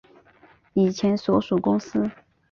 [0.73, 2.09] 以前所属公司